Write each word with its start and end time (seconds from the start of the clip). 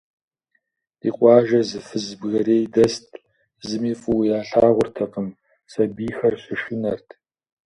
Ди 0.99 1.09
къуажэ 1.17 1.61
зы 1.69 1.79
фыз 1.87 2.07
бгэрей 2.19 2.65
дэст, 2.73 3.09
зыми 3.67 3.91
фӏыуэ 4.01 4.25
ялъагъуртэкъым, 4.39 5.27
сабийхэр 5.71 6.33
щышынэрт. 6.43 7.07